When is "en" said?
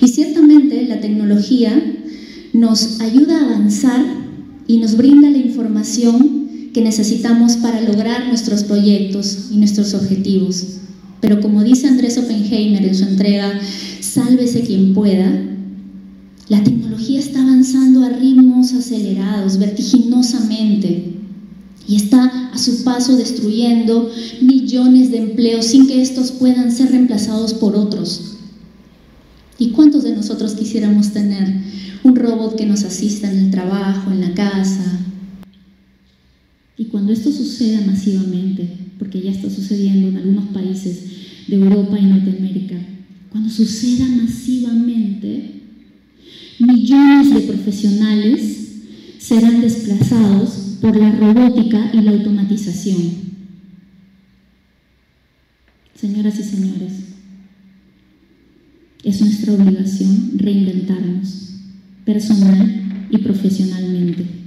12.84-12.94, 33.30-33.38, 34.10-34.22, 40.08-40.16